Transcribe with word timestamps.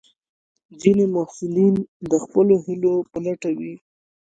ځینې 0.81 1.03
محصلین 1.15 1.75
د 2.11 2.13
خپلو 2.23 2.53
هیلو 2.65 2.93
په 3.11 3.17
لټه 3.25 3.49
وي. 3.59 3.73